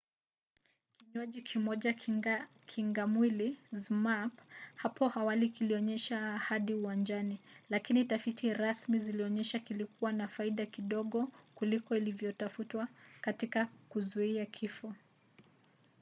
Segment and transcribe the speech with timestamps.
[0.99, 4.33] kinywaji kimoja cha kingamwili zmapp
[4.75, 7.39] hapo awali kilionyesha ahadi uwanjani
[7.69, 12.87] lakini tafiti rasmi zilionyesha kilikuwa na faida kidogo kuliko ilivyotafutwa
[13.21, 14.95] katika kuzuia kifo